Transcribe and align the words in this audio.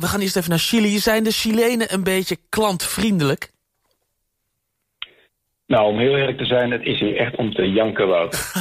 we 0.00 0.06
gaan 0.06 0.20
eerst 0.20 0.36
even 0.36 0.50
naar 0.50 0.58
Chili. 0.58 0.98
Zijn 0.98 1.24
de 1.24 1.30
Chilenen 1.30 1.92
een 1.92 2.04
beetje 2.04 2.36
klantvriendelijk? 2.48 3.50
Nou, 5.66 5.92
om 5.92 5.98
heel 5.98 6.16
eerlijk 6.16 6.38
te 6.38 6.44
zijn, 6.44 6.70
het 6.70 6.82
is 6.82 7.00
hier 7.00 7.16
echt 7.16 7.36
om 7.36 7.54
te 7.54 7.72
janken, 7.72 8.08
Wout. 8.08 8.52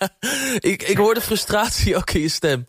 ik, 0.72 0.82
ik 0.82 0.96
hoor 0.96 1.14
de 1.14 1.20
frustratie 1.20 1.96
ook 1.96 2.10
in 2.10 2.20
je 2.20 2.28
stem. 2.28 2.66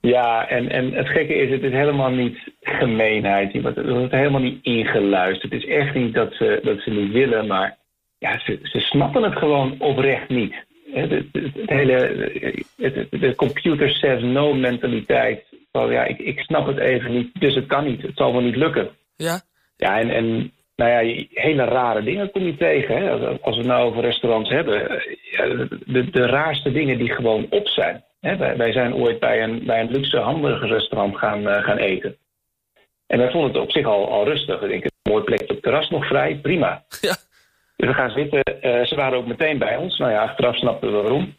Ja, 0.00 0.48
en, 0.48 0.70
en 0.70 0.92
het 0.92 1.08
gekke 1.08 1.34
is, 1.34 1.50
het 1.50 1.62
is 1.62 1.72
helemaal 1.72 2.10
niet 2.10 2.38
gemeenheid. 2.60 3.54
Er 3.54 3.92
wordt 3.92 4.12
helemaal 4.12 4.40
niet 4.40 4.64
ingeluisterd. 4.64 5.52
Het 5.52 5.62
is 5.62 5.68
echt 5.68 5.94
niet 5.94 6.14
dat 6.14 6.32
ze, 6.32 6.60
dat 6.62 6.80
ze 6.80 6.90
niet 6.90 7.12
willen, 7.12 7.46
maar 7.46 7.76
ja, 8.18 8.38
ze, 8.38 8.58
ze 8.62 8.80
snappen 8.80 9.22
het 9.22 9.38
gewoon 9.38 9.74
oprecht 9.78 10.28
niet. 10.28 10.54
Het, 10.92 11.10
het, 11.10 11.26
het 11.32 11.70
hele, 11.70 11.94
het, 12.76 13.06
de 13.10 13.34
computer 13.34 13.90
says 13.90 14.22
no 14.22 14.54
mentaliteit. 14.54 15.44
Van, 15.72 15.90
ja, 15.90 16.04
ik, 16.04 16.18
ik 16.18 16.40
snap 16.40 16.66
het 16.66 16.78
even 16.78 17.12
niet, 17.12 17.40
dus 17.40 17.54
het 17.54 17.66
kan 17.66 17.84
niet. 17.84 18.02
Het 18.02 18.16
zal 18.16 18.32
wel 18.32 18.42
niet 18.42 18.56
lukken. 18.56 18.90
Ja? 19.16 19.40
Ja, 19.76 19.98
en, 19.98 20.10
en 20.10 20.52
nou 20.76 20.90
ja, 20.90 21.24
hele 21.30 21.64
rare 21.64 22.02
dingen 22.02 22.30
kom 22.30 22.42
je 22.42 22.56
tegen. 22.56 22.96
Hè? 22.96 23.10
Als 23.40 23.56
we 23.56 23.62
het 23.62 23.66
nou 23.66 23.86
over 23.86 24.02
restaurants 24.02 24.50
hebben. 24.50 25.02
De, 25.86 26.10
de 26.10 26.26
raarste 26.26 26.72
dingen 26.72 26.98
die 26.98 27.10
gewoon 27.10 27.46
op 27.50 27.68
zijn. 27.68 28.04
Hè? 28.20 28.36
Wij, 28.36 28.56
wij, 28.56 28.72
zijn 28.72 28.94
ooit 28.94 29.18
bij 29.18 29.42
een, 29.42 29.64
bij 29.64 29.80
een 29.80 29.90
luxe 29.90 30.18
hamburgerrestaurant 30.18 31.16
gaan, 31.16 31.40
uh, 31.40 31.64
gaan 31.64 31.76
eten. 31.76 32.16
En 33.06 33.18
wij 33.18 33.30
vonden 33.30 33.50
het 33.52 33.60
op 33.60 33.70
zich 33.70 33.86
al, 33.86 34.10
al 34.10 34.24
rustig. 34.24 34.60
We 34.60 34.68
denken, 34.68 34.90
een 35.02 35.12
mooi 35.12 35.24
plekje 35.24 35.44
op 35.44 35.54
het 35.54 35.62
terras 35.62 35.90
nog 35.90 36.06
vrij, 36.06 36.38
prima. 36.42 36.84
Ja. 37.00 37.16
Dus 37.76 37.88
we 37.88 37.94
gaan 37.94 38.10
zitten. 38.10 38.42
Uh, 38.62 38.84
ze 38.84 38.94
waren 38.94 39.18
ook 39.18 39.26
meteen 39.26 39.58
bij 39.58 39.76
ons. 39.76 39.98
Nou 39.98 40.10
ja, 40.10 40.22
achteraf 40.22 40.56
snapten 40.56 40.92
we 40.92 40.96
waarom. 40.96 41.34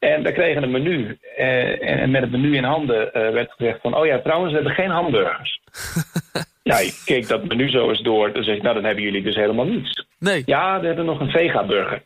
En 0.00 0.22
we 0.22 0.32
kregen 0.32 0.62
een 0.62 0.70
menu. 0.70 1.18
Uh, 1.38 2.00
en 2.00 2.10
met 2.10 2.22
het 2.22 2.30
menu 2.30 2.56
in 2.56 2.64
handen 2.64 3.06
uh, 3.06 3.10
werd 3.12 3.52
gezegd 3.52 3.80
van... 3.80 3.96
oh 3.96 4.06
ja, 4.06 4.20
trouwens, 4.20 4.50
we 4.50 4.56
hebben 4.56 4.74
geen 4.74 4.90
hamburgers. 4.90 5.60
ja, 6.62 6.78
ik 6.78 7.02
keek 7.04 7.28
dat 7.28 7.44
menu 7.44 7.68
zo 7.68 7.88
eens 7.88 8.02
door. 8.02 8.32
Dan 8.32 8.44
zeg 8.44 8.56
ik, 8.56 8.62
nou, 8.62 8.74
dan 8.74 8.84
hebben 8.84 9.04
jullie 9.04 9.22
dus 9.22 9.34
helemaal 9.34 9.64
niets. 9.64 10.06
Nee. 10.18 10.42
Ja, 10.46 10.80
we 10.80 10.86
hebben 10.86 11.04
nog 11.04 11.20
een 11.20 11.30
vega-burger. 11.30 12.02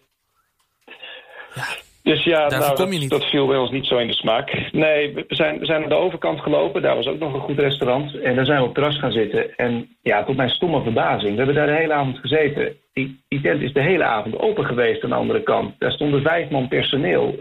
Ja, 1.55 1.64
dus 2.05 2.25
ja, 2.25 2.48
nou, 2.48 2.75
kom 2.75 2.92
je 2.92 2.98
niet. 2.98 3.11
dat, 3.11 3.20
dat, 3.20 3.31
viel 3.31 3.47
bij 3.47 3.56
ons 3.56 3.70
niet 3.70 3.86
zo 3.86 3.97
in 3.97 4.06
de 4.06 4.14
smaak. 4.14 4.73
Nee, 4.73 5.14
we 5.14 5.25
zijn, 5.29 5.58
we 5.58 5.64
zijn 5.64 5.81
naar 5.81 5.89
de 5.89 5.95
overkant 5.95 6.41
gelopen. 6.41 6.83
Daar 6.83 6.97
was 6.97 7.06
ook 7.06 7.19
nog 7.19 7.34
een 7.34 7.41
goed 7.41 7.58
restaurant. 7.58 8.20
En 8.20 8.36
daar 8.36 8.45
zijn 8.45 8.61
we 8.61 8.67
op 8.67 8.75
terras 8.75 8.98
gaan 8.98 9.12
zitten. 9.12 9.56
En 9.56 9.97
ja, 10.03 10.25
tot 10.25 10.36
mijn 10.36 10.48
stomme 10.48 10.83
verbazing. 10.83 11.31
We 11.31 11.36
hebben 11.36 11.55
daar 11.55 11.67
de 11.67 11.81
hele 11.81 11.92
avond 11.92 12.19
gezeten. 12.19 12.77
Die, 12.92 13.25
die 13.29 13.41
tent 13.41 13.62
is 13.62 13.73
de 13.73 13.83
hele 13.83 14.05
avond 14.05 14.39
open 14.39 14.64
geweest 14.64 15.05
aan 15.05 15.11
de 15.11 15.17
andere 15.17 15.42
kant. 15.42 15.75
Daar 15.79 15.92
stonden 15.92 16.23
vijf 16.23 16.51
man 16.51 16.69
personeel. 16.69 17.34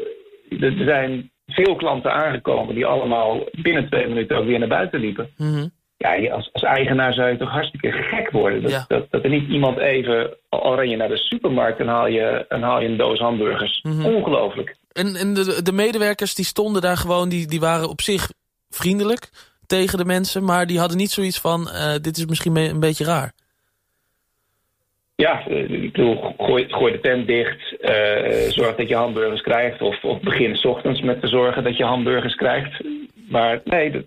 Er 0.61 0.85
zijn 0.85 1.31
veel 1.45 1.75
klanten 1.75 2.13
aangekomen 2.13 2.75
die 2.75 2.85
allemaal 2.85 3.43
binnen 3.51 3.89
twee 3.89 4.07
minuten 4.07 4.37
ook 4.37 4.45
weer 4.45 4.59
naar 4.59 4.67
buiten 4.67 4.99
liepen. 4.99 5.29
Mm 5.37 5.53
-hmm. 5.53 5.71
Ja, 5.97 6.31
als, 6.31 6.49
als, 6.53 6.63
eigenaar 6.63 7.13
zou 7.13 7.29
je 7.29 7.37
toch 7.37 7.49
hartstikke 7.49 7.91
gek 7.91 8.31
worden. 8.31 8.61
Dat, 8.61 8.71
ja. 8.71 8.85
dat, 8.87 9.11
dat, 9.11 9.23
er 9.23 9.29
niet 9.29 9.49
iemand 9.49 9.77
even, 9.77 10.37
al 10.49 10.75
ren 10.75 10.89
je 10.89 10.95
naar 10.95 11.07
de 11.07 11.17
supermarkt 11.17 11.79
en 11.79 11.87
haal 11.87 12.07
je, 12.07 12.45
en 12.47 12.61
haal 12.61 12.81
je 12.81 12.87
een 12.87 12.97
doos 12.97 13.19
hamburgers. 13.19 13.81
Mm 13.81 13.91
-hmm. 13.91 14.15
Ongelooflijk. 14.15 14.75
En, 14.91 15.15
en 15.15 15.33
de, 15.33 15.61
de, 15.63 15.71
medewerkers 15.71 16.35
die 16.35 16.45
stonden 16.45 16.81
daar 16.81 16.97
gewoon, 16.97 17.29
die, 17.29 17.47
die 17.47 17.59
waren 17.59 17.89
op 17.89 18.01
zich 18.01 18.31
vriendelijk 18.69 19.29
tegen 19.65 19.97
de 19.97 20.05
mensen. 20.05 20.43
Maar 20.43 20.67
die 20.67 20.79
hadden 20.79 20.97
niet 20.97 21.11
zoiets 21.11 21.39
van, 21.39 21.61
uh, 21.61 21.93
dit 22.01 22.17
is 22.17 22.25
misschien 22.25 22.55
een 22.55 22.79
beetje 22.79 23.05
raar. 23.05 23.33
Ja, 25.23 25.45
ik 25.47 25.91
bedoel, 25.91 26.33
gooi, 26.37 26.65
gooi 26.69 26.91
de 26.91 26.99
tent 26.99 27.27
dicht. 27.27 27.75
Uh, 27.81 28.49
zorg 28.49 28.75
dat 28.75 28.87
je 28.87 28.95
hamburgers 28.95 29.41
krijgt. 29.41 29.81
Of, 29.81 30.03
of 30.03 30.19
begin 30.19 30.55
s 30.55 30.65
ochtends 30.65 31.01
met 31.01 31.21
te 31.21 31.27
zorgen 31.27 31.63
dat 31.63 31.77
je 31.77 31.83
hamburgers 31.83 32.35
krijgt. 32.35 32.83
Maar 33.29 33.61
nee, 33.63 33.91
dat, 33.91 34.03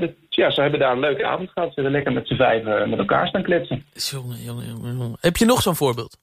dat, 0.00 0.10
ja, 0.28 0.50
ze 0.50 0.60
hebben 0.60 0.80
daar 0.80 0.92
een 0.92 1.00
leuke 1.00 1.24
avond 1.24 1.50
gehad. 1.50 1.68
Ze 1.68 1.74
hebben 1.74 1.92
lekker 1.92 2.12
met 2.12 2.26
z'n 2.26 2.34
vijf 2.34 2.62
met 2.86 2.98
elkaar 2.98 3.26
staan 3.26 3.42
kletsen. 3.42 3.84
Jongen, 3.92 4.36
jongen, 4.36 4.66
jongen, 4.66 4.96
jongen. 4.96 5.18
Heb 5.20 5.36
je 5.36 5.44
nog 5.44 5.62
zo'n 5.62 5.74
voorbeeld? 5.74 6.18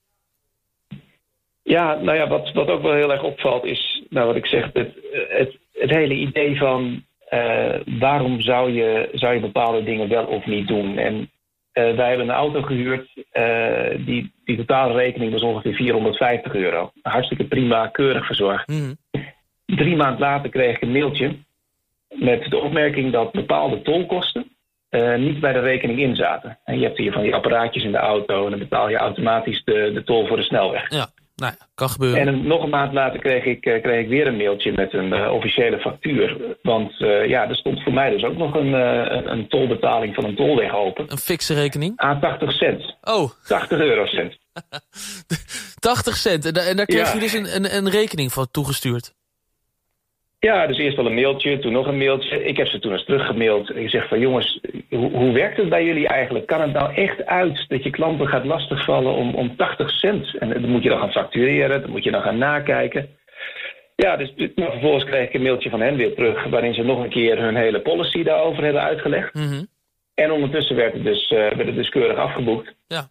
Ja, 1.63 1.95
nou 1.95 2.17
ja, 2.17 2.27
wat, 2.27 2.51
wat 2.51 2.67
ook 2.67 2.81
wel 2.81 2.93
heel 2.93 3.11
erg 3.11 3.23
opvalt 3.23 3.65
is, 3.65 4.03
nou 4.09 4.27
wat 4.27 4.35
ik 4.35 4.45
zeg, 4.45 4.69
het, 4.73 4.93
het, 5.29 5.57
het 5.73 5.89
hele 5.89 6.13
idee 6.13 6.57
van 6.57 7.03
uh, 7.33 7.75
waarom 7.99 8.41
zou 8.41 8.71
je, 8.71 9.09
zou 9.13 9.33
je 9.33 9.39
bepaalde 9.39 9.83
dingen 9.83 10.09
wel 10.09 10.25
of 10.25 10.45
niet 10.45 10.67
doen. 10.67 10.97
En 10.97 11.15
uh, 11.73 11.95
wij 11.95 12.07
hebben 12.07 12.29
een 12.29 12.35
auto 12.35 12.61
gehuurd, 12.61 13.22
uh, 13.33 14.05
die, 14.05 14.33
die 14.45 14.57
totale 14.57 14.93
rekening 14.93 15.31
was 15.31 15.41
ongeveer 15.41 15.73
450 15.73 16.55
euro. 16.55 16.91
Hartstikke 17.01 17.43
prima, 17.43 17.87
keurig 17.87 18.25
verzorgd. 18.25 18.67
Mm. 18.67 18.97
Drie 19.65 19.95
maanden 19.95 20.19
later 20.19 20.49
kreeg 20.49 20.75
ik 20.75 20.81
een 20.81 20.91
mailtje 20.91 21.35
met 22.09 22.43
de 22.49 22.57
opmerking 22.57 23.11
dat 23.11 23.31
bepaalde 23.31 23.81
tolkosten 23.81 24.51
uh, 24.89 25.15
niet 25.15 25.39
bij 25.39 25.53
de 25.53 25.59
rekening 25.59 25.99
in 25.99 26.15
zaten. 26.15 26.59
En 26.63 26.79
je 26.79 26.85
hebt 26.85 26.97
hier 26.97 27.11
van 27.11 27.21
die 27.21 27.35
apparaatjes 27.35 27.83
in 27.83 27.91
de 27.91 27.97
auto 27.97 28.43
en 28.43 28.49
dan 28.49 28.59
betaal 28.59 28.89
je 28.89 28.97
automatisch 28.97 29.63
de, 29.63 29.91
de 29.93 30.03
tol 30.03 30.27
voor 30.27 30.37
de 30.37 30.43
snelweg. 30.43 30.89
Ja, 30.89 31.07
nou 31.43 31.55
ja, 31.59 31.65
kan 31.75 31.89
gebeuren. 31.89 32.19
En 32.19 32.27
een, 32.27 32.47
nog 32.47 32.63
een 32.63 32.69
maand 32.69 32.93
later 32.93 33.19
kreeg 33.19 33.45
ik, 33.45 33.65
uh, 33.65 33.81
kreeg 33.81 34.03
ik 34.03 34.09
weer 34.09 34.27
een 34.27 34.37
mailtje 34.37 34.71
met 34.71 34.93
een 34.93 35.13
uh, 35.13 35.31
officiële 35.31 35.79
factuur. 35.79 36.57
Want 36.61 36.97
ja, 37.27 37.49
er 37.49 37.55
stond 37.55 37.83
voor 37.83 37.93
mij 37.93 38.09
dus 38.09 38.23
ook 38.23 38.37
nog 38.37 38.55
een, 38.55 38.73
een, 38.73 39.31
een, 39.31 39.47
tolbetaling 39.47 40.15
van 40.15 40.23
een 40.23 40.35
tolweg 40.35 40.73
open. 40.73 41.05
Een 41.07 41.17
fikse 41.17 41.53
rekening? 41.53 41.93
Aan 41.95 42.19
80 42.19 42.51
cent. 42.51 42.95
Oh. 43.01 43.29
80 43.47 43.79
eurocent. 43.79 44.37
80 45.79 46.15
cent. 46.15 46.45
En, 46.45 46.53
en 46.53 46.75
daar 46.75 46.85
kreeg 46.85 47.07
ja. 47.07 47.13
je 47.13 47.19
dus 47.19 47.33
een, 47.33 47.55
een, 47.55 47.75
een 47.75 47.89
rekening 47.89 48.31
van 48.31 48.47
toegestuurd? 48.51 49.13
Ja, 50.49 50.67
dus 50.67 50.77
eerst 50.77 50.95
wel 50.95 51.05
een 51.05 51.13
mailtje, 51.13 51.59
toen 51.59 51.71
nog 51.71 51.87
een 51.87 51.97
mailtje. 51.97 52.43
Ik 52.43 52.57
heb 52.57 52.67
ze 52.67 52.79
toen 52.79 52.91
eens 52.91 53.05
teruggemaild. 53.05 53.75
Ik 53.75 53.89
zeg 53.89 54.07
van 54.07 54.19
jongens, 54.19 54.59
hoe, 54.89 55.11
hoe 55.11 55.31
werkt 55.31 55.57
het 55.57 55.69
bij 55.69 55.85
jullie 55.85 56.07
eigenlijk? 56.07 56.45
Kan 56.45 56.61
het 56.61 56.73
nou 56.73 56.93
echt 56.93 57.25
uit 57.25 57.65
dat 57.67 57.83
je 57.83 57.89
klanten 57.89 58.27
gaat 58.27 58.45
lastigvallen 58.45 59.13
om, 59.13 59.35
om 59.35 59.55
80 59.55 59.89
cent? 59.89 60.37
En 60.37 60.49
dan 60.49 60.69
moet 60.69 60.83
je 60.83 60.89
dan 60.89 60.99
gaan 60.99 61.11
factureren, 61.11 61.81
dan 61.81 61.89
moet 61.89 62.03
je 62.03 62.11
dan 62.11 62.21
gaan 62.21 62.37
nakijken. 62.37 63.09
Ja, 63.95 64.17
dus 64.17 64.33
nou, 64.35 64.71
vervolgens 64.71 65.03
kreeg 65.03 65.27
ik 65.27 65.33
een 65.33 65.41
mailtje 65.41 65.69
van 65.69 65.81
hen 65.81 65.95
weer 65.95 66.15
terug... 66.15 66.43
waarin 66.43 66.73
ze 66.73 66.83
nog 66.83 67.03
een 67.03 67.09
keer 67.09 67.39
hun 67.39 67.55
hele 67.55 67.81
policy 67.81 68.23
daarover 68.23 68.63
hebben 68.63 68.81
uitgelegd. 68.81 69.33
Mm 69.33 69.47
-hmm. 69.47 69.67
En 70.13 70.31
ondertussen 70.31 70.75
werd 70.75 70.93
het, 70.93 71.03
dus, 71.03 71.31
uh, 71.31 71.37
werd 71.37 71.65
het 71.65 71.75
dus 71.75 71.89
keurig 71.89 72.17
afgeboekt. 72.17 72.75
Ja. 72.87 73.07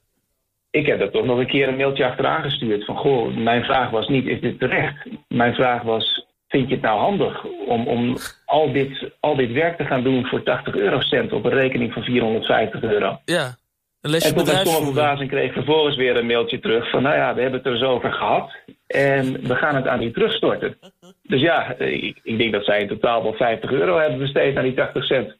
Ik 0.71 0.87
heb 0.87 1.01
er 1.01 1.11
toch 1.11 1.25
nog 1.25 1.39
een 1.39 1.47
keer 1.47 1.69
een 1.69 1.77
mailtje 1.77 2.05
achteraan 2.05 2.43
gestuurd. 2.43 2.85
Van 2.85 2.97
goh, 2.97 3.37
mijn 3.37 3.65
vraag 3.65 3.91
was 3.91 4.09
niet, 4.09 4.27
is 4.27 4.41
dit 4.41 4.59
terecht? 4.59 5.07
Mijn 5.29 5.55
vraag 5.55 5.83
was, 5.83 6.22
vind 6.53 6.69
je 6.69 6.75
het 6.75 6.83
nou 6.83 6.99
handig 6.99 7.45
om, 7.67 7.87
om 7.87 8.17
al, 8.45 8.73
dit, 8.73 9.11
al 9.21 9.37
dit 9.37 9.53
werk 9.53 9.77
te 9.77 9.85
gaan 9.85 10.03
doen 10.03 10.27
voor 10.27 10.43
80 10.43 10.75
eurocent 10.75 11.33
op 11.33 11.45
een 11.45 11.51
rekening 11.53 11.93
van 11.93 12.03
450 12.03 12.83
euro? 12.83 13.21
Ja, 13.25 13.57
een 14.01 14.11
lesje 14.11 14.29
En 14.29 14.35
tot 14.35 14.47
mijn 14.47 14.67
verbazing 14.67 15.31
kreeg 15.31 15.47
ik 15.47 15.53
vervolgens 15.53 15.97
weer 15.97 16.17
een 16.17 16.27
mailtje 16.27 16.61
terug 16.61 16.91
van, 16.91 17.03
nou 17.03 17.17
ja, 17.17 17.35
we 17.35 17.41
hebben 17.41 17.59
het 17.59 17.69
er 17.69 17.75
eens 17.75 17.83
over 17.83 18.13
gehad 18.13 18.53
en 18.87 19.49
we 19.49 19.55
gaan 19.55 19.75
het 19.75 19.87
aan 19.87 20.03
u 20.03 20.13
terugstorten. 20.13 20.79
Dus 21.23 21.41
ja, 21.41 21.79
ik, 21.79 22.21
ik 22.23 22.39
denk 22.39 22.53
dat 22.53 22.65
zij 22.65 22.81
in 22.81 22.89
totaal 22.89 23.23
wel 23.23 23.35
50 23.35 23.71
euro 23.71 23.99
hebben 23.99 24.19
besteed 24.19 24.57
aan 24.57 24.63
die 24.63 24.75
80 24.75 25.05
cent. 25.05 25.37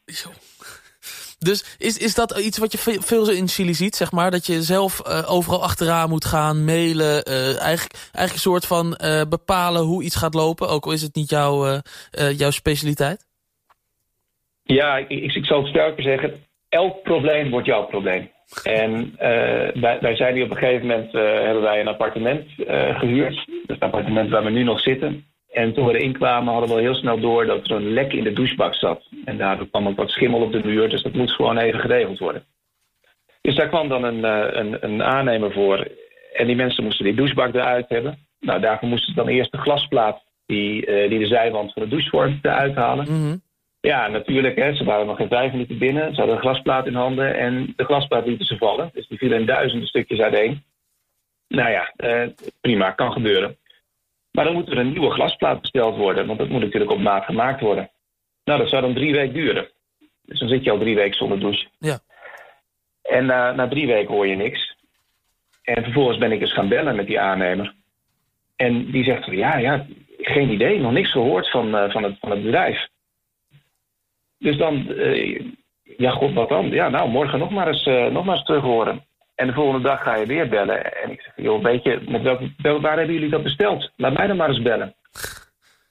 Dus 1.43 1.75
is, 1.77 1.97
is 1.97 2.15
dat 2.15 2.39
iets 2.39 2.57
wat 2.57 2.71
je 2.71 2.77
veel, 3.01 3.29
in 3.31 3.47
Chili 3.47 3.73
ziet, 3.73 3.95
zeg 3.95 4.11
maar? 4.11 4.31
Dat 4.31 4.45
je 4.45 4.61
zelf 4.61 5.01
uh, 5.07 5.31
overal 5.31 5.63
achteraan 5.63 6.09
moet 6.09 6.25
gaan, 6.25 6.65
mailen. 6.65 7.29
Uh, 7.29 7.61
eigenlijk, 7.61 7.93
eigenlijk 7.93 8.33
een 8.33 8.39
soort 8.39 8.67
van 8.67 8.97
uh, 9.03 9.21
bepalen 9.29 9.81
hoe 9.81 10.03
iets 10.03 10.15
gaat 10.15 10.33
lopen. 10.33 10.69
Ook 10.69 10.85
al 10.85 10.91
is 10.91 11.01
het 11.01 11.15
niet 11.15 11.29
jouw, 11.29 11.81
jouw 12.35 12.51
specialiteit. 12.51 13.25
Ja, 14.63 14.97
ik, 14.97 15.35
ik, 15.35 15.45
zal 15.45 15.59
het 15.59 15.67
sterker 15.67 16.03
zeggen. 16.03 16.33
Elk 16.69 17.03
probleem 17.03 17.49
wordt 17.49 17.67
jouw 17.67 17.85
probleem. 17.85 18.31
En 18.63 19.15
wij, 19.73 19.97
wij 20.01 20.15
zijn 20.15 20.33
hier 20.33 20.43
op 20.43 20.51
een 20.51 20.57
gegeven 20.57 20.87
moment... 20.87 21.11
hebben 21.11 21.61
wij 21.61 21.79
een 21.79 21.87
appartement 21.87 22.49
gehuurd. 22.99 23.35
Dat 23.35 23.75
het 23.75 23.79
appartement 23.79 24.29
waar 24.29 24.43
we 24.43 24.49
nu 24.49 24.63
nog 24.63 24.79
zitten. 24.79 25.32
En 25.53 25.73
toen 25.73 25.85
we 25.85 25.97
erin 25.97 26.13
kwamen 26.13 26.51
hadden 26.51 26.69
we 26.69 26.75
al 26.75 26.81
heel 26.81 26.95
snel 26.95 27.19
door 27.19 27.45
dat 27.45 27.65
er 27.65 27.75
een 27.75 27.93
lek 27.93 28.13
in 28.13 28.23
de 28.23 28.33
douchebak 28.33 28.75
zat. 28.75 29.09
En 29.25 29.37
daardoor 29.37 29.67
kwam 29.67 29.87
ook 29.87 29.97
wat 29.97 30.09
schimmel 30.09 30.41
op 30.41 30.51
de 30.51 30.61
muur, 30.63 30.89
dus 30.89 31.01
dat 31.01 31.13
moet 31.13 31.31
gewoon 31.31 31.57
even 31.57 31.79
geregeld 31.79 32.19
worden. 32.19 32.45
Dus 33.41 33.55
daar 33.55 33.67
kwam 33.67 33.89
dan 33.89 34.03
een, 34.03 34.23
een, 34.59 34.77
een 34.79 35.03
aannemer 35.03 35.51
voor. 35.51 35.87
En 36.33 36.47
die 36.47 36.55
mensen 36.55 36.83
moesten 36.83 37.05
die 37.05 37.15
douchebak 37.15 37.53
eruit 37.53 37.89
hebben. 37.89 38.17
Nou, 38.39 38.59
daarvoor 38.59 38.89
moesten 38.89 39.13
ze 39.13 39.19
dan 39.19 39.27
eerst 39.27 39.51
de 39.51 39.57
glasplaat 39.57 40.23
die, 40.45 40.87
uh, 40.87 41.09
die 41.09 41.19
de 41.19 41.25
zijwand 41.25 41.73
van 41.73 41.81
de 41.81 41.89
douche 41.89 42.09
vormt 42.09 42.45
eruit 42.45 42.75
halen. 42.75 43.05
Mm 43.09 43.23
-hmm. 43.23 43.41
Ja, 43.79 44.07
natuurlijk, 44.07 44.55
hè, 44.55 44.75
ze 44.75 44.83
waren 44.83 45.05
nog 45.05 45.17
geen 45.17 45.27
vijf 45.27 45.51
minuten 45.51 45.77
binnen. 45.77 46.09
Ze 46.13 46.15
hadden 46.15 46.35
een 46.35 46.41
glasplaat 46.41 46.85
in 46.85 46.93
handen 46.93 47.35
en 47.35 47.73
de 47.75 47.83
glasplaat 47.83 48.25
lieten 48.25 48.45
ze 48.45 48.57
vallen. 48.57 48.89
Dus 48.93 49.07
die 49.07 49.17
vielen 49.17 49.39
in 49.39 49.45
duizenden 49.45 49.87
stukjes 49.87 50.19
uiteen. 50.19 50.63
Nou 51.47 51.71
ja, 51.71 51.93
uh, 51.97 52.27
prima, 52.61 52.91
kan 52.91 53.11
gebeuren. 53.11 53.57
Maar 54.33 54.45
dan 54.45 54.53
moet 54.53 54.69
er 54.69 54.77
een 54.77 54.91
nieuwe 54.91 55.11
glasplaat 55.11 55.61
besteld 55.61 55.97
worden, 55.97 56.27
want 56.27 56.39
dat 56.39 56.49
moet 56.49 56.61
natuurlijk 56.61 56.91
op 56.91 56.99
maat 56.99 57.25
gemaakt 57.25 57.61
worden. 57.61 57.91
Nou, 58.43 58.59
dat 58.59 58.69
zou 58.69 58.81
dan 58.81 58.93
drie 58.93 59.11
weken 59.11 59.33
duren. 59.33 59.69
Dus 60.25 60.39
dan 60.39 60.47
zit 60.47 60.63
je 60.63 60.71
al 60.71 60.79
drie 60.79 60.95
weken 60.95 61.17
zonder 61.17 61.39
douche. 61.39 61.67
Ja. 61.79 61.99
En 63.01 63.25
na, 63.25 63.51
na 63.51 63.67
drie 63.67 63.87
weken 63.87 64.13
hoor 64.13 64.27
je 64.27 64.35
niks. 64.35 64.75
En 65.61 65.83
vervolgens 65.83 66.17
ben 66.17 66.31
ik 66.31 66.41
eens 66.41 66.53
gaan 66.53 66.69
bellen 66.69 66.95
met 66.95 67.07
die 67.07 67.19
aannemer. 67.19 67.73
En 68.55 68.91
die 68.91 69.03
zegt 69.03 69.23
van, 69.23 69.35
ja, 69.35 69.57
ja, 69.57 69.85
geen 70.17 70.49
idee, 70.49 70.79
nog 70.79 70.91
niks 70.91 71.11
gehoord 71.11 71.49
van, 71.49 71.67
uh, 71.67 71.91
van, 71.91 72.03
het, 72.03 72.17
van 72.19 72.31
het 72.31 72.43
bedrijf. 72.43 72.87
Dus 74.37 74.57
dan, 74.57 74.85
uh, 74.89 75.41
ja, 75.97 76.11
god, 76.11 76.33
wat 76.33 76.49
dan? 76.49 76.69
Ja, 76.69 76.89
nou, 76.89 77.09
morgen 77.09 77.39
nog 77.39 77.49
maar 77.49 77.67
eens, 77.67 77.85
uh, 77.85 78.05
nog 78.07 78.25
maar 78.25 78.35
eens 78.35 78.45
terug 78.45 78.63
horen. 78.63 79.05
En 79.35 79.47
de 79.47 79.53
volgende 79.53 79.87
dag 79.87 80.03
ga 80.03 80.15
je 80.15 80.25
weer 80.25 80.49
bellen. 80.49 81.03
En 81.03 81.11
ik 81.11 81.21
zeg, 81.21 81.33
joh, 81.35 81.63
weet 81.63 81.83
je, 81.83 82.01
met 82.07 82.21
welk, 82.21 82.81
waar 82.81 82.97
hebben 82.97 83.15
jullie 83.15 83.29
dat 83.29 83.43
besteld? 83.43 83.91
Laat 83.95 84.17
mij 84.17 84.27
dan 84.27 84.37
maar 84.37 84.49
eens 84.49 84.61
bellen. 84.61 84.95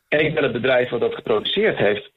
En 0.08 0.24
ik 0.24 0.34
bel 0.34 0.42
het 0.42 0.52
bedrijf 0.52 0.90
wat 0.90 1.00
dat 1.00 1.14
geproduceerd 1.14 1.78
heeft. 1.78 2.10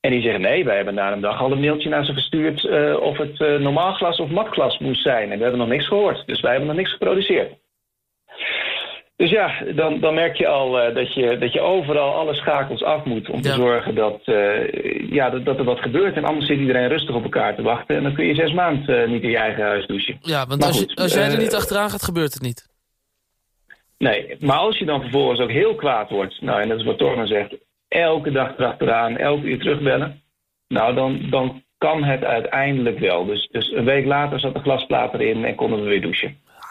En 0.00 0.10
die 0.10 0.22
zeggen, 0.22 0.40
nee, 0.40 0.64
wij 0.64 0.76
hebben 0.76 0.94
na 0.94 1.12
een 1.12 1.20
dag 1.20 1.40
al 1.40 1.52
een 1.52 1.60
mailtje 1.60 1.88
naar 1.88 2.04
ze 2.04 2.12
verstuurd... 2.12 2.64
Uh, 2.64 2.96
of 2.96 3.18
het 3.18 3.40
uh, 3.40 3.58
normaal 3.58 3.92
glas 3.92 4.18
of 4.18 4.30
matglas 4.30 4.78
moest 4.78 5.02
zijn. 5.02 5.30
En 5.30 5.36
we 5.36 5.42
hebben 5.42 5.60
nog 5.60 5.68
niks 5.68 5.86
gehoord. 5.86 6.26
Dus 6.26 6.40
wij 6.40 6.50
hebben 6.50 6.68
nog 6.68 6.76
niks 6.76 6.92
geproduceerd. 6.92 7.52
Dus 9.22 9.30
ja, 9.30 9.64
dan, 9.74 10.00
dan 10.00 10.14
merk 10.14 10.36
je 10.36 10.46
al 10.46 10.88
uh, 10.88 10.94
dat, 10.94 11.14
je, 11.14 11.38
dat 11.38 11.52
je 11.52 11.60
overal 11.60 12.14
alle 12.14 12.34
schakels 12.34 12.82
af 12.82 13.04
moet 13.04 13.30
om 13.30 13.42
te 13.42 13.52
zorgen 13.52 13.94
dat, 13.94 14.20
uh, 14.26 15.10
ja, 15.10 15.30
dat, 15.30 15.44
dat, 15.44 15.58
er 15.58 15.64
wat 15.64 15.80
gebeurt. 15.80 16.16
En 16.16 16.24
anders 16.24 16.46
zit 16.46 16.58
iedereen 16.58 16.88
rustig 16.88 17.14
op 17.14 17.22
elkaar 17.22 17.54
te 17.54 17.62
wachten. 17.62 17.96
En 17.96 18.02
dan 18.02 18.14
kun 18.14 18.26
je 18.26 18.34
zes 18.34 18.52
maanden 18.52 19.02
uh, 19.02 19.08
niet 19.08 19.22
in 19.22 19.30
je 19.30 19.36
eigen 19.36 19.62
huis 19.62 19.86
douchen. 19.86 20.18
Ja, 20.20 20.46
want 20.46 20.64
als, 20.64 20.78
goed, 20.78 20.90
je, 20.90 20.96
als 20.96 21.14
jij 21.14 21.30
er 21.30 21.38
niet 21.38 21.54
achteraan 21.54 21.90
gaat, 21.90 22.02
gebeurt 22.02 22.32
het 22.32 22.42
niet. 22.42 22.68
Nee, 23.98 24.36
maar 24.40 24.56
als 24.56 24.78
je 24.78 24.84
dan 24.84 25.00
vervolgens 25.00 25.40
ook 25.40 25.50
heel 25.50 25.74
kwaad 25.74 26.10
wordt... 26.10 26.40
nou, 26.40 26.60
en 26.60 26.68
dat 26.68 26.78
is 26.78 26.84
wat 26.84 26.98
Torman 26.98 27.26
zegt... 27.26 27.54
elke 27.88 28.30
dag 28.30 28.58
erachteraan, 28.58 29.16
elke 29.16 29.46
uur 29.46 29.58
terugbellen... 29.58 30.22
nou, 30.68 30.94
dan, 30.94 31.26
dan 31.30 31.62
kan 31.78 32.04
het 32.04 32.24
uiteindelijk 32.24 32.98
wel. 32.98 33.24
Dus, 33.24 33.48
dus 33.50 33.72
een 33.72 33.84
week 33.84 34.04
later 34.04 34.40
zat 34.40 34.54
de 34.54 34.60
glasplaat 34.60 35.14
erin 35.14 35.44
en 35.44 35.54
konden 35.54 35.82
we 35.82 35.88
weer 35.88 36.00
douchen. 36.00 36.36